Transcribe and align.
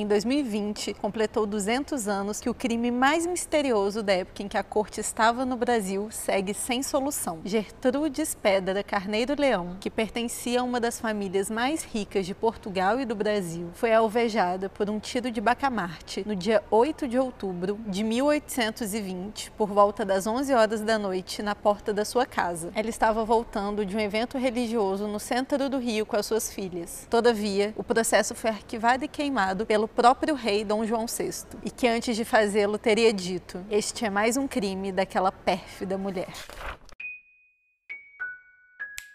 Em 0.00 0.06
2020, 0.06 0.94
completou 0.94 1.44
200 1.44 2.08
anos 2.08 2.40
que 2.40 2.48
o 2.48 2.54
crime 2.54 2.90
mais 2.90 3.26
misterioso 3.26 4.02
da 4.02 4.14
época 4.14 4.42
em 4.42 4.48
que 4.48 4.56
a 4.56 4.62
corte 4.62 4.98
estava 4.98 5.44
no 5.44 5.58
Brasil 5.58 6.08
segue 6.10 6.54
sem 6.54 6.82
solução. 6.82 7.40
Gertrudes 7.44 8.34
Pedra 8.34 8.82
Carneiro 8.82 9.38
Leão, 9.38 9.76
que 9.78 9.90
pertencia 9.90 10.62
a 10.62 10.64
uma 10.64 10.80
das 10.80 10.98
famílias 10.98 11.50
mais 11.50 11.84
ricas 11.84 12.24
de 12.24 12.34
Portugal 12.34 12.98
e 12.98 13.04
do 13.04 13.14
Brasil, 13.14 13.68
foi 13.74 13.92
alvejada 13.92 14.70
por 14.70 14.88
um 14.88 14.98
tiro 14.98 15.30
de 15.30 15.38
bacamarte 15.38 16.26
no 16.26 16.34
dia 16.34 16.64
8 16.70 17.06
de 17.06 17.18
outubro 17.18 17.78
de 17.86 18.02
1820, 18.02 19.50
por 19.50 19.68
volta 19.68 20.02
das 20.02 20.26
11 20.26 20.54
horas 20.54 20.80
da 20.80 20.98
noite, 20.98 21.42
na 21.42 21.54
porta 21.54 21.92
da 21.92 22.06
sua 22.06 22.24
casa. 22.24 22.72
Ela 22.74 22.88
estava 22.88 23.22
voltando 23.22 23.84
de 23.84 23.94
um 23.94 24.00
evento 24.00 24.38
religioso 24.38 25.06
no 25.06 25.20
centro 25.20 25.68
do 25.68 25.76
Rio 25.76 26.06
com 26.06 26.16
as 26.16 26.24
suas 26.24 26.50
filhas. 26.50 27.06
Todavia, 27.10 27.74
o 27.76 27.84
processo 27.84 28.34
foi 28.34 28.48
arquivado 28.48 29.04
e 29.04 29.08
queimado 29.08 29.66
pelo 29.66 29.89
próprio 29.94 30.34
rei 30.34 30.64
Dom 30.64 30.86
João 30.86 31.06
VI, 31.06 31.30
e 31.64 31.70
que 31.70 31.86
antes 31.86 32.16
de 32.16 32.24
fazê-lo 32.24 32.78
teria 32.78 33.12
dito: 33.12 33.64
Este 33.70 34.04
é 34.04 34.10
mais 34.10 34.36
um 34.36 34.48
crime 34.48 34.92
daquela 34.92 35.30
pérfida 35.30 35.98
mulher. 35.98 36.32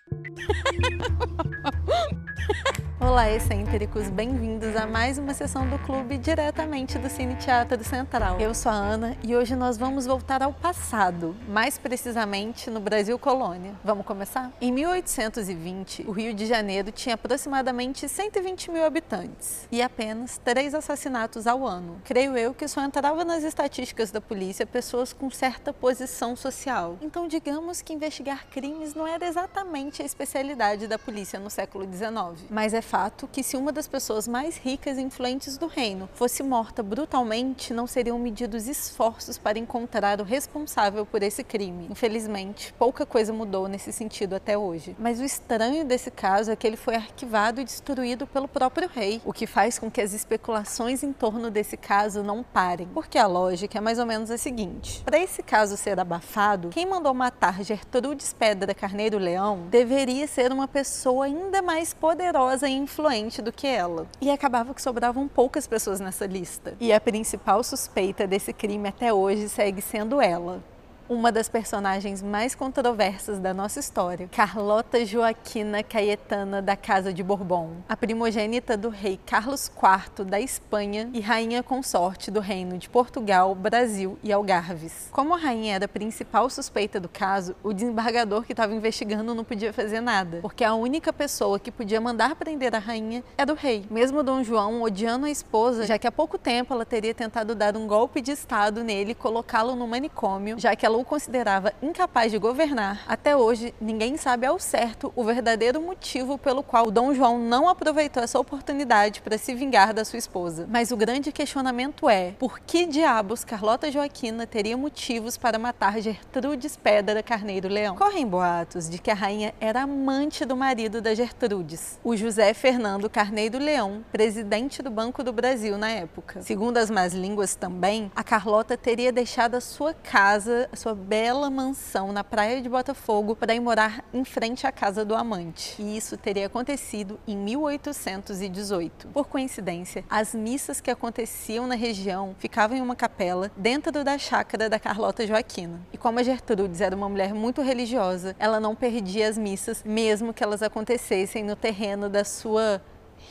Olá, 2.98 3.30
excêntricos! 3.30 4.08
Bem-vindos 4.08 4.74
a 4.74 4.88
mais 4.88 5.18
uma 5.18 5.34
sessão 5.34 5.68
do 5.68 5.78
clube 5.80 6.18
diretamente 6.18 6.98
do 6.98 7.10
Cine 7.10 7.36
Teatro 7.36 7.84
Central. 7.84 8.40
Eu 8.40 8.54
sou 8.54 8.72
a 8.72 8.76
Ana 8.76 9.18
e 9.22 9.36
hoje 9.36 9.54
nós 9.54 9.78
vamos 9.78 10.06
voltar 10.06 10.42
ao 10.42 10.54
passado, 10.54 11.36
mais 11.46 11.78
precisamente 11.78 12.70
no 12.70 12.80
Brasil 12.80 13.20
Colônia. 13.20 13.74
Vamos 13.84 14.06
começar? 14.06 14.50
Em 14.62 14.72
1820, 14.72 16.06
o 16.08 16.12
Rio 16.12 16.34
de 16.34 16.46
Janeiro 16.46 16.90
tinha 16.90 17.16
aproximadamente 17.16 18.08
120 18.08 18.72
mil 18.72 18.86
habitantes 18.86 19.68
e 19.70 19.82
apenas 19.82 20.38
três 20.38 20.74
assassinatos 20.74 21.48
ao 21.48 21.68
ano. 21.68 22.00
Creio 22.06 22.38
eu 22.38 22.54
que 22.54 22.66
só 22.66 22.82
entrava 22.82 23.26
nas 23.26 23.44
estatísticas 23.44 24.10
da 24.10 24.22
polícia 24.22 24.66
pessoas 24.66 25.12
com 25.12 25.30
certa 25.30 25.74
posição 25.74 26.34
social. 26.34 26.98
Então, 27.02 27.28
digamos 27.28 27.82
que 27.82 27.92
investigar 27.92 28.48
crimes 28.48 28.96
não 28.96 29.06
era 29.06 29.28
exatamente 29.28 30.02
a 30.02 30.06
especialidade 30.06 30.88
da 30.88 30.98
polícia 30.98 31.38
no 31.38 31.50
século 31.50 31.84
XIX, 31.84 32.48
mas 32.50 32.74
é 32.74 32.85
fato 32.86 33.28
que 33.28 33.42
se 33.42 33.58
uma 33.58 33.72
das 33.72 33.88
pessoas 33.88 34.28
mais 34.28 34.58
ricas 34.58 34.98
e 34.98 35.02
influentes 35.02 35.58
do 35.58 35.66
reino 35.66 36.08
fosse 36.14 36.44
morta 36.44 36.84
brutalmente, 36.84 37.74
não 37.74 37.88
seriam 37.88 38.20
medidos 38.20 38.68
esforços 38.68 39.38
para 39.38 39.58
encontrar 39.58 40.22
o 40.22 40.24
responsável 40.24 41.06
por 41.06 41.24
esse 41.24 41.44
crime. 41.44 41.88
Infelizmente, 41.90 42.74
pouca 42.78 43.06
coisa 43.06 43.34
mudou 43.34 43.68
nesse 43.68 43.92
sentido 43.92 44.36
até 44.36 44.58
hoje. 44.58 44.96
Mas 45.00 45.20
o 45.20 45.24
estranho 45.24 45.84
desse 45.84 46.12
caso 46.12 46.52
é 46.52 46.56
que 46.56 46.68
ele 46.68 46.78
foi 46.78 46.96
arquivado 46.96 47.60
e 47.60 47.64
destruído 47.64 48.28
pelo 48.28 48.48
próprio 48.48 48.88
rei, 48.88 49.20
o 49.26 49.34
que 49.34 49.48
faz 49.48 49.80
com 49.80 49.90
que 49.90 50.02
as 50.02 50.14
especulações 50.14 51.02
em 51.04 51.12
torno 51.12 51.50
desse 51.50 51.76
caso 51.76 52.22
não 52.22 52.44
parem. 52.44 52.88
Porque 52.94 53.18
a 53.18 53.26
lógica 53.26 53.80
é 53.80 53.82
mais 53.82 53.98
ou 53.98 54.06
menos 54.06 54.30
a 54.30 54.38
seguinte: 54.38 55.02
para 55.04 55.18
esse 55.18 55.42
caso 55.42 55.76
ser 55.76 56.00
abafado, 56.00 56.70
quem 56.70 56.86
mandou 56.86 57.14
matar 57.14 57.64
Gertrudes 57.64 58.32
Pedra 58.32 58.76
Carneiro 58.76 59.18
Leão 59.18 59.64
deveria 59.72 60.28
ser 60.28 60.52
uma 60.52 60.68
pessoa 60.68 61.26
ainda 61.26 61.62
mais 61.62 61.94
poderosa 61.94 62.70
e 62.70 62.75
influente 62.76 63.42
do 63.42 63.52
que 63.52 63.68
ela. 63.68 64.08
E 64.22 64.30
acabava 64.30 64.74
que 64.74 64.82
sobravam 64.82 65.28
poucas 65.28 65.68
pessoas 65.68 66.00
nessa 66.00 66.26
lista. 66.26 66.76
E 66.80 66.92
a 66.94 67.00
principal 67.00 67.64
suspeita 67.64 68.28
desse 68.28 68.54
crime 68.54 68.88
até 68.88 69.14
hoje 69.14 69.50
segue 69.50 69.82
sendo 69.82 70.22
ela, 70.22 70.64
uma 71.08 71.32
das 71.32 71.48
personagens 71.48 72.22
mais 72.22 72.56
controversas 72.56 73.40
da 73.40 73.54
nossa 73.54 73.80
história, 73.80 74.28
Carlota 74.32 75.06
Joaquina 75.06 75.84
Caetana 75.84 76.62
da 76.62 76.76
Casa 76.76 77.14
de 77.14 77.22
Bourbon, 77.22 77.78
a 77.88 77.96
primogênita 77.96 78.76
do 78.76 78.90
rei 78.90 79.20
Carlos 79.26 79.68
IV 79.68 80.26
da 80.26 80.40
Espanha 80.40 81.10
e 81.14 81.20
rainha 81.20 81.62
consorte 81.62 82.32
do 82.32 82.40
reino 82.40 82.78
de 82.78 82.90
Portugal, 82.90 83.54
Brasil 83.54 84.18
e 84.24 84.34
Algarves. 84.34 85.10
Como 85.12 85.34
a 85.34 85.38
rainha 85.38 85.76
era 85.76 85.86
a 85.86 85.90
principal 85.90 86.50
suspeita 86.50 87.00
do 87.00 87.08
caso, 87.08 87.56
o 87.64 87.72
desembargador 87.72 88.44
que 88.44 88.54
estava 88.54 88.74
investigando 88.74 89.36
não 89.36 89.44
podia 89.44 89.72
fazer 89.72 90.02
nada, 90.02 90.40
porque 90.42 90.64
a 90.64 90.74
única 90.74 91.14
pessoa 91.14 91.60
que 91.60 91.72
podia 91.72 92.02
mandar 92.02 92.36
prender 92.36 92.74
a 92.76 92.80
rainha 92.80 93.24
era 93.38 93.52
o 93.52 93.56
rei. 93.56 93.86
Mesmo 93.92 94.24
Dom 94.24 94.44
João 94.44 94.82
odiando 94.82 95.28
a 95.28 95.30
esposa, 95.30 95.86
já 95.86 96.00
que 96.00 96.08
há 96.08 96.12
pouco 96.12 96.38
tempo 96.38 96.74
ela 96.74 96.86
teria 96.86 97.14
tentado 97.14 97.54
dar 97.54 97.78
um 97.78 97.86
golpe 97.86 98.22
de 98.22 98.32
estado 98.32 98.84
nele 98.84 99.12
e 99.12 99.16
colocá-lo 99.16 99.76
no 99.76 99.88
manicômio, 99.88 100.60
já 100.60 100.76
que 100.76 100.86
ela 100.86 100.95
o 101.00 101.06
considerava 101.06 101.74
incapaz 101.82 102.32
de 102.32 102.38
governar, 102.38 103.04
até 103.08 103.36
hoje 103.36 103.74
ninguém 103.80 104.18
sabe 104.18 104.46
ao 104.46 104.60
certo 104.60 105.12
o 105.16 105.24
verdadeiro 105.24 105.82
motivo 105.82 106.38
pelo 106.38 106.64
qual 106.64 106.90
Dom 106.92 107.14
João 107.14 107.38
não 107.38 107.68
aproveitou 107.68 108.24
essa 108.24 108.40
oportunidade 108.40 109.22
para 109.22 109.38
se 109.38 109.54
vingar 109.54 109.94
da 109.94 110.06
sua 110.06 110.20
esposa. 110.20 110.68
Mas 110.70 110.92
o 110.92 110.98
grande 110.98 111.32
questionamento 111.32 112.10
é: 112.10 112.32
por 112.40 112.60
que 112.60 112.86
diabos 112.86 113.44
Carlota 113.44 113.92
Joaquina 113.92 114.48
teria 114.48 114.78
motivos 114.78 115.38
para 115.38 115.60
matar 115.60 116.00
Gertrudes 116.02 116.78
Pedra 116.78 117.22
Carneiro 117.22 117.68
Leão? 117.68 117.96
Correm 117.96 118.28
boatos 118.28 118.90
de 118.90 118.98
que 119.00 119.12
a 119.12 119.16
rainha 119.16 119.54
era 119.60 119.84
amante 119.84 120.46
do 120.46 120.56
marido 120.56 121.02
da 121.02 121.14
Gertrudes, 121.14 122.00
o 122.04 122.16
José 122.16 122.54
Fernando 122.54 123.10
Carneiro 123.10 123.58
Leão, 123.58 124.04
presidente 124.12 124.82
do 124.82 124.90
Banco 124.90 125.24
do 125.24 125.34
Brasil 125.34 125.78
na 125.78 125.90
época. 125.90 126.42
Segundo 126.42 126.78
as 126.78 126.90
más 126.90 127.14
línguas 127.14 127.56
também, 127.56 128.12
a 128.16 128.24
Carlota 128.24 128.78
teria 128.78 129.12
deixado 129.12 129.56
a 129.56 129.62
sua 129.62 129.94
casa, 129.94 130.70
a 130.72 130.76
sua 130.86 130.94
bela 130.94 131.50
mansão 131.50 132.12
na 132.12 132.24
praia 132.24 132.62
de 132.62 132.70
Botafogo 132.70 133.36
para 133.36 133.56
ir 133.56 133.60
morar 133.60 134.06
em 134.14 134.24
frente 134.24 134.68
à 134.68 134.72
casa 134.72 135.04
do 135.04 135.16
amante. 135.16 135.82
E 135.82 135.98
isso 135.98 136.16
teria 136.16 136.46
acontecido 136.46 137.20
em 137.28 137.36
1818. 137.36 139.08
Por 139.08 139.28
coincidência, 139.28 140.06
as 140.08 140.36
missas 140.36 140.80
que 140.80 140.92
aconteciam 140.92 141.66
na 141.66 141.74
região 141.74 142.36
ficavam 142.38 142.78
em 142.78 142.82
uma 142.82 142.96
capela 142.96 143.50
dentro 143.58 144.04
da 144.04 144.16
chácara 144.20 144.70
da 144.70 144.78
Carlota 144.78 145.26
Joaquina. 145.26 145.82
E 145.92 145.98
como 145.98 146.20
a 146.20 146.24
Gertrudes 146.24 146.82
era 146.82 146.96
uma 146.96 147.10
mulher 147.10 147.34
muito 147.34 147.64
religiosa, 147.64 148.36
ela 148.38 148.60
não 148.60 148.76
perdia 148.76 149.28
as 149.28 149.40
missas, 149.40 149.82
mesmo 149.84 150.36
que 150.36 150.44
elas 150.44 150.62
acontecessem 150.62 151.44
no 151.44 151.56
terreno 151.56 152.10
da 152.10 152.24
sua 152.24 152.80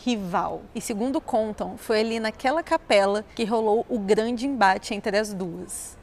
rival. 0.04 0.62
E 0.74 0.80
segundo 0.80 1.20
contam, 1.20 1.76
foi 1.76 2.00
ali 2.00 2.18
naquela 2.18 2.64
capela 2.64 3.24
que 3.36 3.44
rolou 3.44 3.86
o 3.88 3.96
grande 3.96 4.44
embate 4.44 4.92
entre 4.92 5.16
as 5.16 5.32
duas. 5.32 6.02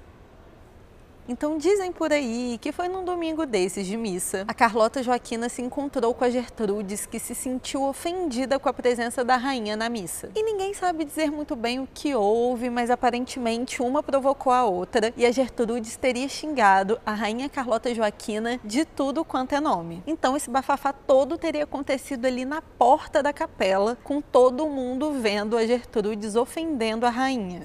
Então 1.28 1.58
dizem 1.58 1.92
por 1.92 2.12
aí 2.12 2.58
que 2.60 2.72
foi 2.72 2.88
num 2.88 3.06
domingo 3.06 3.46
desses 3.46 3.86
de 3.86 3.96
missa. 3.96 4.44
A 4.48 4.54
Carlota 4.54 5.04
Joaquina 5.04 5.50
se 5.50 5.62
encontrou 5.62 6.14
com 6.14 6.24
a 6.24 6.30
Gertrudes, 6.30 7.06
que 7.06 7.20
se 7.20 7.36
sentiu 7.36 7.84
ofendida 7.84 8.60
com 8.60 8.68
a 8.68 8.74
presença 8.74 9.24
da 9.24 9.38
rainha 9.38 9.76
na 9.76 9.90
missa. 9.90 10.30
E 10.36 10.44
ninguém 10.44 10.74
sabe 10.74 11.06
dizer 11.06 11.32
muito 11.32 11.56
bem 11.56 11.80
o 11.80 11.88
que 11.94 12.16
houve, 12.16 12.70
mas 12.70 12.90
aparentemente 12.90 13.82
uma 13.82 14.04
provocou 14.04 14.52
a 14.52 14.66
outra 14.66 15.14
e 15.16 15.26
a 15.26 15.32
Gertrudes 15.32 15.96
teria 15.96 16.28
xingado 16.28 17.00
a 17.06 17.14
rainha 17.14 17.50
Carlota 17.50 17.94
Joaquina 17.94 18.60
de 18.64 18.86
tudo 18.86 19.24
quanto 19.24 19.54
é 19.54 19.60
nome. 19.60 20.04
Então 20.06 20.36
esse 20.36 20.50
bafafá 20.50 20.92
todo 20.92 21.38
teria 21.38 21.64
acontecido 21.64 22.26
ali 22.26 22.46
na 22.46 22.62
porta 22.62 23.22
da 23.22 23.32
capela, 23.32 23.98
com 24.04 24.22
todo 24.22 24.68
mundo 24.68 25.14
vendo 25.14 25.58
a 25.58 25.66
Gertrudes 25.66 26.36
ofendendo 26.36 27.06
a 27.06 27.10
rainha. 27.10 27.62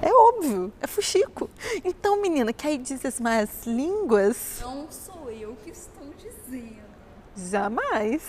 É 0.00 0.12
óbvio, 0.12 0.72
é 0.80 0.86
fuxico. 0.86 1.50
Então, 1.84 2.20
menina, 2.20 2.52
que 2.52 2.66
aí 2.66 2.78
diz 2.78 3.04
as 3.04 3.18
más 3.20 3.66
línguas? 3.66 4.58
Não 4.60 4.86
sou 4.90 5.30
eu 5.30 5.56
que 5.64 5.70
estou 5.70 6.12
dizendo. 6.16 6.78
Jamais. 7.36 8.22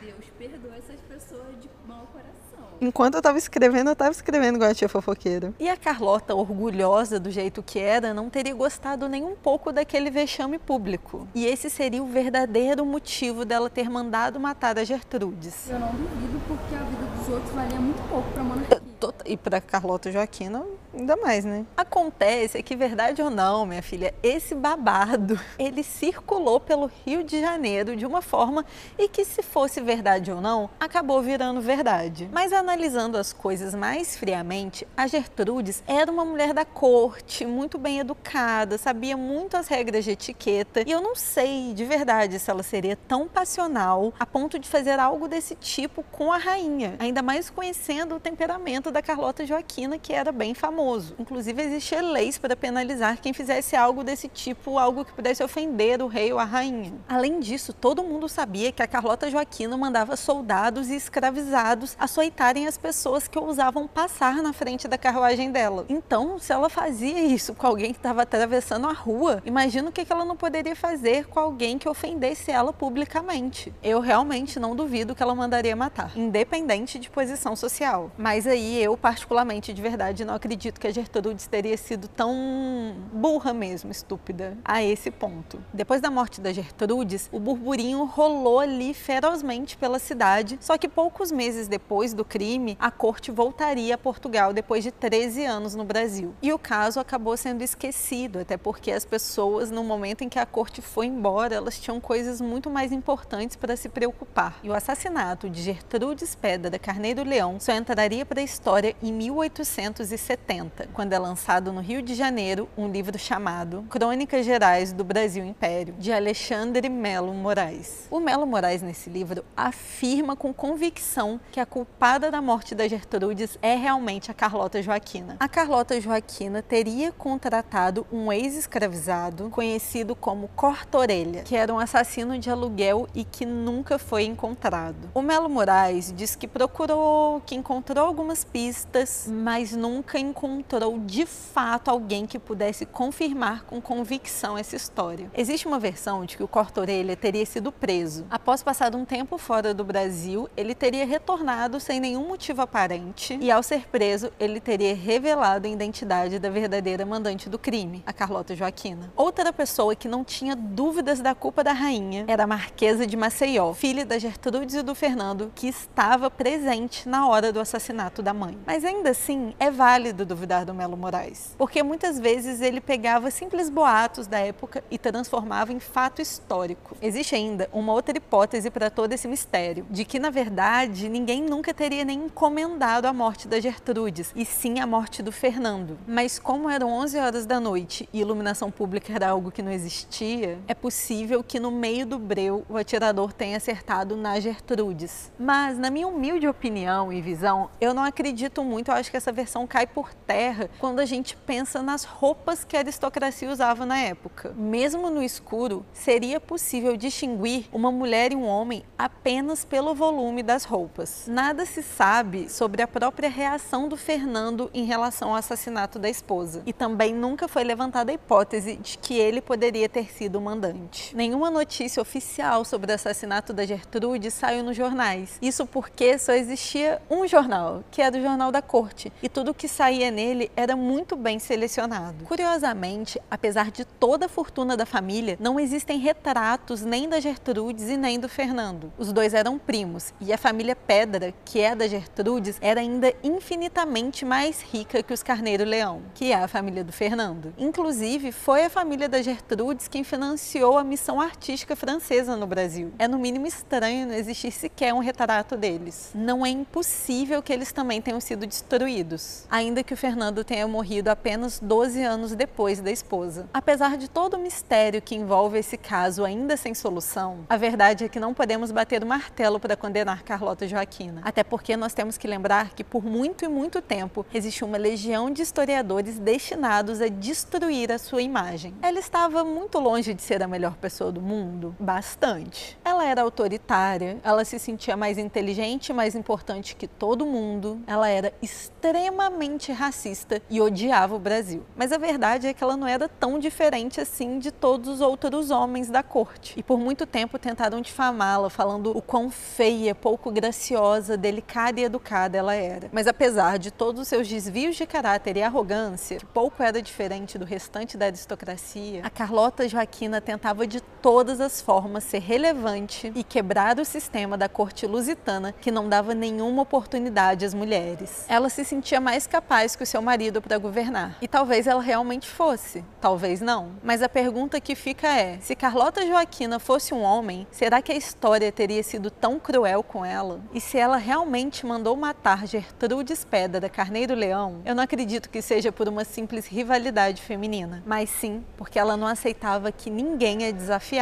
Deus 0.00 0.24
perdoa 0.38 0.76
essas 0.76 1.00
pessoas 1.00 1.60
de 1.60 1.68
mau 1.86 2.06
coração. 2.12 2.36
Enquanto 2.80 3.14
eu 3.16 3.22
tava 3.22 3.38
escrevendo, 3.38 3.90
eu 3.90 3.96
tava 3.96 4.10
escrevendo 4.10 4.56
igual 4.56 4.70
a 4.70 4.74
tia 4.74 4.88
fofoqueira. 4.88 5.52
E 5.58 5.68
a 5.68 5.76
Carlota, 5.76 6.34
orgulhosa 6.34 7.18
do 7.18 7.30
jeito 7.30 7.62
que 7.62 7.78
era, 7.78 8.12
não 8.14 8.30
teria 8.30 8.54
gostado 8.54 9.08
nem 9.08 9.24
um 9.24 9.34
pouco 9.34 9.72
daquele 9.72 10.10
vexame 10.10 10.58
público. 10.58 11.26
E 11.34 11.46
esse 11.46 11.68
seria 11.70 12.02
o 12.02 12.06
verdadeiro 12.06 12.84
motivo 12.84 13.44
dela 13.44 13.68
ter 13.70 13.88
mandado 13.88 14.38
matar 14.38 14.78
a 14.78 14.84
Gertrudes. 14.84 15.68
Eu 15.70 15.80
não 15.80 15.88
duvido 15.92 16.40
porque 16.46 16.74
a 16.74 16.84
vida 16.84 17.06
dos 17.16 17.28
outros 17.28 17.52
valia 17.52 17.80
muito 17.80 18.08
pouco 18.08 18.30
pra 18.30 18.44
monarquia. 18.44 18.86
E 19.24 19.36
pra 19.36 19.60
Carlota 19.60 20.10
Joaquina, 20.10 20.64
ainda 20.96 21.16
mais, 21.16 21.44
né? 21.44 21.64
Acontece 21.76 22.62
que, 22.62 22.74
verdade 22.74 23.20
ou 23.22 23.30
não, 23.30 23.66
minha 23.66 23.82
filha, 23.82 24.14
esse 24.22 24.54
babado, 24.54 25.38
ele 25.58 25.82
circulou 25.82 26.58
pelo 26.58 26.90
Rio 27.04 27.22
de 27.22 27.40
Janeiro 27.40 27.94
de 27.94 28.06
uma 28.06 28.22
forma 28.22 28.64
e 28.98 29.08
que, 29.08 29.24
se 29.24 29.42
fosse 29.42 29.80
verdade 29.80 30.32
ou 30.32 30.40
não, 30.40 30.70
acabou 30.80 31.20
virando 31.20 31.60
verdade. 31.60 32.28
Mas 32.32 32.52
analisando 32.52 33.18
as 33.18 33.32
coisas 33.32 33.74
mais 33.74 34.16
friamente, 34.16 34.86
a 34.96 35.06
Gertrudes 35.06 35.82
era 35.86 36.10
uma 36.10 36.24
mulher 36.24 36.54
da 36.54 36.64
corte, 36.64 37.44
muito 37.44 37.78
bem 37.78 38.00
educada, 38.00 38.78
sabia 38.78 39.16
muito 39.16 39.56
as 39.56 39.68
regras 39.68 40.04
de 40.04 40.12
etiqueta, 40.12 40.82
e 40.86 40.90
eu 40.90 41.00
não 41.00 41.14
sei 41.14 41.74
de 41.74 41.84
verdade 41.84 42.38
se 42.38 42.50
ela 42.50 42.62
seria 42.62 42.96
tão 42.96 43.28
passional 43.28 44.12
a 44.18 44.24
ponto 44.24 44.58
de 44.58 44.68
fazer 44.68 44.98
algo 44.98 45.28
desse 45.28 45.54
tipo 45.56 46.02
com 46.10 46.32
a 46.32 46.38
rainha, 46.38 46.96
ainda 46.98 47.22
mais 47.22 47.50
conhecendo 47.50 48.16
o 48.16 48.20
temperamento 48.20 48.90
da 48.90 49.02
Carlota 49.02 49.44
Joaquina, 49.44 49.98
que 49.98 50.12
era 50.12 50.32
bem 50.32 50.54
famoso 50.54 50.85
famoso. 50.86 51.14
Inclusive, 51.18 51.62
existiam 51.62 52.12
leis 52.12 52.38
para 52.38 52.54
penalizar 52.54 53.18
quem 53.20 53.32
fizesse 53.32 53.74
algo 53.74 54.04
desse 54.04 54.28
tipo, 54.28 54.78
algo 54.78 55.04
que 55.04 55.12
pudesse 55.12 55.42
ofender 55.42 56.00
o 56.00 56.06
rei 56.06 56.32
ou 56.32 56.38
a 56.38 56.44
rainha. 56.44 56.92
Além 57.08 57.40
disso, 57.40 57.72
todo 57.72 58.04
mundo 58.04 58.28
sabia 58.28 58.70
que 58.70 58.82
a 58.82 58.86
Carlota 58.86 59.28
Joaquina 59.28 59.76
mandava 59.76 60.16
soldados 60.16 60.88
e 60.88 60.94
escravizados 60.94 61.96
açoitarem 61.98 62.66
as 62.66 62.78
pessoas 62.78 63.26
que 63.26 63.38
ousavam 63.38 63.88
passar 63.88 64.36
na 64.42 64.52
frente 64.52 64.86
da 64.86 64.96
carruagem 64.96 65.50
dela. 65.50 65.84
Então, 65.88 66.38
se 66.38 66.52
ela 66.52 66.70
fazia 66.70 67.20
isso 67.20 67.54
com 67.54 67.66
alguém 67.66 67.92
que 67.92 67.98
estava 67.98 68.22
atravessando 68.22 68.86
a 68.86 68.92
rua, 68.92 69.42
imagina 69.44 69.88
o 69.88 69.92
que 69.92 70.06
ela 70.08 70.24
não 70.24 70.36
poderia 70.36 70.76
fazer 70.76 71.26
com 71.26 71.40
alguém 71.40 71.78
que 71.78 71.88
ofendesse 71.88 72.50
ela 72.50 72.72
publicamente. 72.72 73.72
Eu 73.82 73.98
realmente 74.00 74.60
não 74.60 74.76
duvido 74.76 75.14
que 75.14 75.22
ela 75.22 75.34
mandaria 75.34 75.74
matar, 75.74 76.16
independente 76.16 76.98
de 76.98 77.10
posição 77.10 77.56
social. 77.56 78.12
Mas 78.16 78.46
aí 78.46 78.80
eu, 78.80 78.96
particularmente, 78.96 79.72
de 79.72 79.82
verdade, 79.82 80.24
não 80.24 80.34
acredito 80.34 80.75
que 80.78 80.86
a 80.86 80.92
Gertrudes 80.92 81.46
teria 81.46 81.76
sido 81.76 82.08
tão 82.08 82.94
burra 83.12 83.52
mesmo, 83.52 83.90
estúpida, 83.90 84.56
a 84.64 84.82
esse 84.82 85.10
ponto. 85.10 85.58
Depois 85.72 86.00
da 86.00 86.10
morte 86.10 86.40
da 86.40 86.52
Gertrudes, 86.52 87.28
o 87.32 87.38
burburinho 87.38 88.04
rolou 88.04 88.60
ali 88.60 88.94
ferozmente 88.94 89.76
pela 89.76 89.98
cidade, 89.98 90.58
só 90.60 90.78
que 90.78 90.88
poucos 90.88 91.30
meses 91.30 91.68
depois 91.68 92.14
do 92.14 92.24
crime, 92.24 92.76
a 92.80 92.90
corte 92.90 93.30
voltaria 93.30 93.94
a 93.94 93.98
Portugal 93.98 94.52
depois 94.52 94.82
de 94.82 94.90
13 94.90 95.44
anos 95.44 95.74
no 95.74 95.84
Brasil. 95.84 96.34
E 96.42 96.52
o 96.52 96.58
caso 96.58 97.00
acabou 97.00 97.36
sendo 97.36 97.62
esquecido, 97.62 98.40
até 98.40 98.56
porque 98.56 98.90
as 98.90 99.04
pessoas, 99.04 99.70
no 99.70 99.84
momento 99.84 100.22
em 100.22 100.28
que 100.28 100.38
a 100.38 100.46
corte 100.46 100.80
foi 100.82 101.06
embora, 101.06 101.54
elas 101.54 101.78
tinham 101.78 102.00
coisas 102.00 102.40
muito 102.40 102.70
mais 102.70 102.92
importantes 102.92 103.56
para 103.56 103.76
se 103.76 103.88
preocupar. 103.88 104.58
E 104.62 104.68
o 104.68 104.74
assassinato 104.74 105.48
de 105.48 105.62
Gertrudes 105.62 106.34
Pedra 106.34 106.78
Carneiro 106.78 107.24
Leão 107.24 107.58
só 107.58 107.72
entraria 107.72 108.24
para 108.24 108.40
a 108.40 108.44
história 108.44 108.94
em 109.02 109.12
1870, 109.12 110.65
quando 110.92 111.12
é 111.12 111.18
lançado 111.18 111.72
no 111.72 111.80
Rio 111.80 112.02
de 112.02 112.14
Janeiro 112.14 112.68
um 112.76 112.88
livro 112.88 113.18
chamado 113.18 113.84
Crônicas 113.88 114.44
Gerais 114.44 114.92
do 114.92 115.04
Brasil 115.04 115.44
Império, 115.44 115.94
de 115.98 116.12
Alexandre 116.12 116.88
Melo 116.88 117.32
Moraes. 117.32 118.06
O 118.10 118.20
Melo 118.20 118.46
Moraes, 118.46 118.82
nesse 118.82 119.08
livro, 119.08 119.44
afirma 119.56 120.34
com 120.36 120.52
convicção 120.52 121.40
que 121.52 121.60
a 121.60 121.66
culpada 121.66 122.30
da 122.30 122.42
morte 122.42 122.74
da 122.74 122.88
Gertrudes 122.88 123.58
é 123.62 123.74
realmente 123.74 124.30
a 124.30 124.34
Carlota 124.34 124.82
Joaquina. 124.82 125.36
A 125.38 125.48
Carlota 125.48 126.00
Joaquina 126.00 126.62
teria 126.62 127.12
contratado 127.12 128.06
um 128.12 128.32
ex-escravizado 128.32 129.50
conhecido 129.50 130.14
como 130.14 130.48
Corta-Orelha, 130.48 131.42
que 131.42 131.56
era 131.56 131.72
um 131.72 131.78
assassino 131.78 132.38
de 132.38 132.50
aluguel 132.50 133.08
e 133.14 133.24
que 133.24 133.46
nunca 133.46 133.98
foi 133.98 134.24
encontrado. 134.24 135.10
O 135.14 135.22
Melo 135.22 135.48
Moraes 135.48 136.12
diz 136.14 136.34
que 136.34 136.48
procurou, 136.48 137.40
que 137.44 137.54
encontrou 137.54 138.06
algumas 138.06 138.44
pistas, 138.44 139.28
mas 139.30 139.72
nunca 139.72 140.18
encontrou 140.18 140.55
de 141.04 141.26
fato 141.26 141.90
alguém 141.90 142.26
que 142.26 142.38
pudesse 142.38 142.86
confirmar 142.86 143.64
com 143.64 143.80
convicção 143.80 144.56
essa 144.56 144.76
história. 144.76 145.30
Existe 145.34 145.66
uma 145.66 145.78
versão 145.78 146.24
de 146.24 146.36
que 146.36 146.42
o 146.42 146.48
Corta-Orelha 146.48 147.16
teria 147.16 147.44
sido 147.44 147.72
preso. 147.72 148.26
Após 148.30 148.62
passar 148.62 148.94
um 148.94 149.04
tempo 149.04 149.38
fora 149.38 149.74
do 149.74 149.84
Brasil, 149.84 150.48
ele 150.56 150.74
teria 150.74 151.06
retornado 151.06 151.80
sem 151.80 152.00
nenhum 152.00 152.26
motivo 152.28 152.62
aparente 152.62 153.38
e, 153.40 153.50
ao 153.50 153.62
ser 153.62 153.88
preso, 153.88 154.30
ele 154.38 154.60
teria 154.60 154.94
revelado 154.94 155.66
a 155.66 155.70
identidade 155.70 156.38
da 156.38 156.50
verdadeira 156.50 157.04
mandante 157.04 157.48
do 157.48 157.58
crime, 157.58 158.02
a 158.06 158.12
Carlota 158.12 158.54
Joaquina. 158.54 159.12
Outra 159.16 159.52
pessoa 159.52 159.94
que 159.94 160.08
não 160.08 160.24
tinha 160.24 160.54
dúvidas 160.54 161.20
da 161.20 161.34
culpa 161.34 161.62
da 161.62 161.72
rainha 161.72 162.24
era 162.28 162.44
a 162.44 162.46
Marquesa 162.46 163.06
de 163.06 163.16
Maceió, 163.16 163.72
filha 163.72 164.04
da 164.04 164.18
Gertrudes 164.18 164.76
e 164.76 164.82
do 164.82 164.94
Fernando, 164.94 165.52
que 165.54 165.68
estava 165.68 166.30
presente 166.30 167.08
na 167.08 167.28
hora 167.28 167.52
do 167.52 167.60
assassinato 167.60 168.22
da 168.22 168.32
mãe. 168.32 168.58
Mas 168.66 168.84
ainda 168.84 169.10
assim, 169.10 169.54
é 169.58 169.70
válido 169.70 170.24
duvidar 170.24 170.45
do 170.46 170.72
Melo 170.72 170.96
Moraes, 170.96 171.54
porque 171.58 171.82
muitas 171.82 172.18
vezes 172.18 172.60
ele 172.60 172.80
pegava 172.80 173.30
simples 173.30 173.68
boatos 173.68 174.26
da 174.26 174.38
época 174.38 174.82
e 174.90 174.96
transformava 174.96 175.72
em 175.72 175.80
fato 175.80 176.22
histórico. 176.22 176.96
Existe 177.02 177.34
ainda 177.34 177.68
uma 177.72 177.92
outra 177.92 178.16
hipótese 178.16 178.70
para 178.70 178.90
todo 178.90 179.12
esse 179.12 179.26
mistério, 179.26 179.86
de 179.90 180.04
que 180.04 180.18
na 180.18 180.30
verdade 180.30 181.08
ninguém 181.08 181.42
nunca 181.42 181.74
teria 181.74 182.04
nem 182.04 182.24
encomendado 182.24 183.08
a 183.08 183.12
morte 183.12 183.48
da 183.48 183.60
Gertrudes, 183.60 184.32
e 184.36 184.44
sim 184.44 184.78
a 184.78 184.86
morte 184.86 185.22
do 185.22 185.32
Fernando. 185.32 185.98
Mas 186.06 186.38
como 186.38 186.70
eram 186.70 186.92
11 186.92 187.18
horas 187.18 187.46
da 187.46 187.58
noite 187.58 188.08
e 188.12 188.20
iluminação 188.20 188.70
pública 188.70 189.12
era 189.12 189.30
algo 189.30 189.50
que 189.50 189.62
não 189.62 189.72
existia, 189.72 190.58
é 190.68 190.74
possível 190.74 191.42
que 191.42 191.58
no 191.58 191.70
meio 191.70 192.06
do 192.06 192.18
breu 192.18 192.64
o 192.68 192.76
atirador 192.76 193.32
tenha 193.32 193.56
acertado 193.56 194.16
na 194.16 194.38
Gertrudes. 194.38 195.32
Mas 195.38 195.78
na 195.78 195.90
minha 195.90 196.06
humilde 196.06 196.46
opinião 196.46 197.12
e 197.12 197.20
visão, 197.20 197.68
eu 197.80 197.92
não 197.92 198.04
acredito 198.04 198.62
muito, 198.62 198.90
eu 198.90 198.94
acho 198.94 199.10
que 199.10 199.16
essa 199.16 199.32
versão 199.32 199.66
cai 199.66 199.86
por 199.86 200.12
terra 200.26 200.68
quando 200.78 201.00
a 201.00 201.06
gente 201.06 201.36
pensa 201.36 201.82
nas 201.82 202.04
roupas 202.04 202.64
que 202.64 202.76
a 202.76 202.80
aristocracia 202.80 203.50
usava 203.50 203.86
na 203.86 203.98
época. 203.98 204.52
Mesmo 204.56 205.08
no 205.10 205.22
escuro, 205.22 205.84
seria 205.92 206.40
possível 206.40 206.96
distinguir 206.96 207.66
uma 207.72 207.92
mulher 207.92 208.32
e 208.32 208.36
um 208.36 208.44
homem 208.44 208.82
apenas 208.98 209.64
pelo 209.64 209.94
volume 209.94 210.42
das 210.42 210.64
roupas. 210.64 211.24
Nada 211.26 211.64
se 211.64 211.82
sabe 211.82 212.48
sobre 212.48 212.82
a 212.82 212.88
própria 212.88 213.28
reação 213.28 213.88
do 213.88 213.96
Fernando 213.96 214.70
em 214.74 214.84
relação 214.84 215.30
ao 215.30 215.36
assassinato 215.36 215.98
da 215.98 216.08
esposa. 216.08 216.62
E 216.66 216.72
também 216.72 217.14
nunca 217.14 217.46
foi 217.46 217.64
levantada 217.64 218.10
a 218.10 218.14
hipótese 218.14 218.76
de 218.76 218.98
que 218.98 219.14
ele 219.14 219.40
poderia 219.40 219.88
ter 219.88 220.10
sido 220.10 220.36
o 220.36 220.40
mandante. 220.40 221.14
Nenhuma 221.14 221.50
notícia 221.50 222.00
oficial 222.00 222.64
sobre 222.64 222.90
o 222.90 222.94
assassinato 222.94 223.52
da 223.52 223.64
Gertrude 223.64 224.30
saiu 224.30 224.62
nos 224.62 224.76
jornais. 224.76 225.38
Isso 225.40 225.66
porque 225.66 226.18
só 226.18 226.32
existia 226.32 227.00
um 227.10 227.26
jornal, 227.26 227.84
que 227.90 228.02
era 228.02 228.16
o 228.16 228.22
Jornal 228.22 228.50
da 228.50 228.62
Corte, 228.62 229.12
e 229.22 229.28
tudo 229.28 229.54
que 229.54 229.68
saía 229.68 230.10
nele 230.16 230.50
era 230.56 230.74
muito 230.74 231.14
bem 231.14 231.38
selecionado. 231.38 232.24
Curiosamente, 232.24 233.20
apesar 233.30 233.70
de 233.70 233.84
toda 233.84 234.24
a 234.24 234.28
fortuna 234.28 234.74
da 234.76 234.86
família, 234.86 235.36
não 235.38 235.60
existem 235.60 235.98
retratos 235.98 236.80
nem 236.80 237.06
da 237.06 237.20
Gertrudes 237.20 237.90
e 237.90 237.98
nem 237.98 238.18
do 238.18 238.28
Fernando. 238.28 238.90
Os 238.96 239.12
dois 239.12 239.34
eram 239.34 239.58
primos, 239.58 240.14
e 240.18 240.32
a 240.32 240.38
família 240.38 240.74
Pedra, 240.74 241.34
que 241.44 241.60
é 241.60 241.74
da 241.74 241.86
Gertrudes, 241.86 242.56
era 242.62 242.80
ainda 242.80 243.12
infinitamente 243.22 244.24
mais 244.24 244.62
rica 244.62 245.02
que 245.02 245.12
os 245.12 245.22
Carneiro 245.22 245.64
Leão, 245.64 246.00
que 246.14 246.32
é 246.32 246.36
a 246.36 246.48
família 246.48 246.82
do 246.82 246.92
Fernando. 246.92 247.52
Inclusive, 247.58 248.32
foi 248.32 248.64
a 248.64 248.70
família 248.70 249.10
da 249.10 249.20
Gertrudes 249.20 249.86
quem 249.86 250.02
financiou 250.02 250.78
a 250.78 250.84
missão 250.84 251.20
artística 251.20 251.76
francesa 251.76 252.36
no 252.36 252.46
Brasil. 252.46 252.90
É 252.98 253.06
no 253.06 253.18
mínimo 253.18 253.46
estranho 253.46 254.06
não 254.06 254.14
existir 254.14 254.50
sequer 254.50 254.94
um 254.94 255.00
retrato 255.00 255.58
deles. 255.58 256.10
Não 256.14 256.46
é 256.46 256.48
impossível 256.48 257.42
que 257.42 257.52
eles 257.52 257.70
também 257.70 258.00
tenham 258.00 258.20
sido 258.20 258.46
destruídos, 258.46 259.44
ainda 259.50 259.82
que 259.82 259.92
o 259.92 259.96
Fernando 260.06 260.44
tenha 260.44 260.68
morrido 260.68 261.08
apenas 261.08 261.58
12 261.58 262.00
anos 262.00 262.32
depois 262.32 262.78
da 262.78 262.92
esposa. 262.92 263.48
Apesar 263.52 263.96
de 263.96 264.08
todo 264.08 264.34
o 264.34 264.38
mistério 264.38 265.02
que 265.02 265.16
envolve 265.16 265.58
esse 265.58 265.76
caso 265.76 266.24
ainda 266.24 266.56
sem 266.56 266.74
solução, 266.74 267.38
a 267.48 267.56
verdade 267.56 268.04
é 268.04 268.08
que 268.08 268.20
não 268.20 268.32
podemos 268.32 268.70
bater 268.70 269.02
o 269.02 269.06
martelo 269.06 269.58
para 269.58 269.76
condenar 269.76 270.22
Carlota 270.22 270.68
Joaquina. 270.68 271.22
Até 271.24 271.42
porque 271.42 271.76
nós 271.76 271.92
temos 271.92 272.16
que 272.16 272.28
lembrar 272.28 272.70
que 272.70 272.84
por 272.84 273.04
muito 273.04 273.44
e 273.44 273.48
muito 273.48 273.82
tempo 273.82 274.24
existiu 274.32 274.68
uma 274.68 274.78
legião 274.78 275.28
de 275.28 275.42
historiadores 275.42 276.20
destinados 276.20 277.00
a 277.00 277.08
destruir 277.08 277.90
a 277.90 277.98
sua 277.98 278.22
imagem. 278.22 278.76
Ela 278.82 279.00
estava 279.00 279.42
muito 279.42 279.80
longe 279.80 280.14
de 280.14 280.22
ser 280.22 280.40
a 280.40 280.46
melhor 280.46 280.76
pessoa 280.76 281.10
do 281.10 281.20
mundo? 281.20 281.74
Bastante. 281.80 282.78
Ela 282.96 283.04
era 283.04 283.20
autoritária, 283.20 284.16
ela 284.24 284.42
se 284.42 284.58
sentia 284.58 284.96
mais 284.96 285.18
inteligente 285.18 285.92
mais 285.92 286.14
importante 286.14 286.74
que 286.74 286.88
todo 286.88 287.26
mundo, 287.26 287.78
ela 287.86 288.08
era 288.08 288.32
extremamente 288.40 289.70
racista 289.70 290.40
e 290.48 290.62
odiava 290.62 291.14
o 291.14 291.18
Brasil. 291.18 291.62
Mas 291.76 291.92
a 291.92 291.98
verdade 291.98 292.46
é 292.46 292.54
que 292.54 292.64
ela 292.64 292.74
não 292.74 292.86
era 292.86 293.06
tão 293.06 293.38
diferente 293.38 294.00
assim 294.00 294.38
de 294.38 294.50
todos 294.50 294.88
os 294.88 295.00
outros 295.02 295.50
homens 295.50 295.90
da 295.90 296.02
corte. 296.02 296.54
E 296.56 296.62
por 296.62 296.78
muito 296.78 297.04
tempo 297.04 297.38
tentaram 297.38 297.82
difamá-la, 297.82 298.48
falando 298.48 298.96
o 298.96 299.02
quão 299.02 299.28
feia, 299.28 299.94
pouco 299.94 300.30
graciosa, 300.30 301.18
delicada 301.18 301.78
e 301.78 301.84
educada 301.84 302.38
ela 302.38 302.54
era. 302.54 302.88
Mas 302.90 303.06
apesar 303.06 303.58
de 303.58 303.70
todos 303.70 304.00
os 304.00 304.08
seus 304.08 304.26
desvios 304.26 304.74
de 304.74 304.86
caráter 304.86 305.36
e 305.36 305.42
arrogância, 305.42 306.16
que 306.16 306.24
pouco 306.24 306.62
era 306.62 306.80
diferente 306.80 307.36
do 307.36 307.44
restante 307.44 307.98
da 307.98 308.06
aristocracia, 308.06 309.02
a 309.04 309.10
Carlota 309.10 309.68
Joaquina 309.68 310.18
tentava 310.18 310.66
de 310.66 310.80
todas 311.06 311.40
as 311.40 311.60
formas 311.60 312.02
ser 312.02 312.18
relevante 312.18 313.12
e 313.14 313.22
quebrar 313.22 313.78
o 313.78 313.84
sistema 313.84 314.36
da 314.36 314.48
corte 314.48 314.88
lusitana 314.88 315.52
que 315.52 315.70
não 315.70 315.88
dava 315.88 316.16
nenhuma 316.16 316.62
oportunidade 316.62 317.44
às 317.44 317.54
mulheres. 317.54 318.24
Ela 318.28 318.48
se 318.48 318.64
sentia 318.64 319.00
mais 319.00 319.24
capaz 319.24 319.76
que 319.76 319.84
o 319.84 319.86
seu 319.86 320.02
marido 320.02 320.42
para 320.42 320.58
governar. 320.58 321.16
E 321.22 321.28
talvez 321.28 321.68
ela 321.68 321.80
realmente 321.80 322.28
fosse, 322.28 322.84
talvez 323.00 323.40
não. 323.40 323.70
Mas 323.84 324.02
a 324.02 324.08
pergunta 324.08 324.60
que 324.60 324.74
fica 324.74 325.06
é: 325.06 325.38
se 325.38 325.54
Carlota 325.54 326.04
Joaquina 326.04 326.58
fosse 326.58 326.92
um 326.92 327.02
homem, 327.02 327.46
será 327.52 327.80
que 327.80 327.92
a 327.92 327.96
história 327.96 328.50
teria 328.50 328.82
sido 328.82 329.08
tão 329.08 329.38
cruel 329.38 329.84
com 329.84 330.04
ela? 330.04 330.40
E 330.52 330.60
se 330.60 330.76
ela 330.76 330.96
realmente 330.96 331.64
mandou 331.64 331.94
matar 331.94 332.48
Gertrudes 332.48 333.24
Pedra 333.24 333.68
Carneiro 333.68 334.16
Leão, 334.16 334.60
eu 334.64 334.74
não 334.74 334.82
acredito 334.82 335.30
que 335.30 335.40
seja 335.40 335.70
por 335.70 335.88
uma 335.88 336.04
simples 336.04 336.48
rivalidade 336.48 337.22
feminina, 337.22 337.80
mas 337.86 338.10
sim 338.10 338.44
porque 338.56 338.76
ela 338.76 338.96
não 338.96 339.06
aceitava 339.06 339.70
que 339.70 339.88
ninguém 339.88 340.48
a 340.48 340.50
desafiasse. 340.50 340.95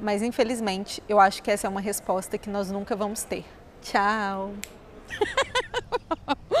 Mas 0.00 0.22
infelizmente, 0.22 1.02
eu 1.08 1.20
acho 1.20 1.42
que 1.42 1.50
essa 1.50 1.66
é 1.66 1.70
uma 1.70 1.80
resposta 1.80 2.36
que 2.36 2.50
nós 2.50 2.70
nunca 2.70 2.96
vamos 2.96 3.22
ter. 3.22 3.44
Tchau! 3.82 4.52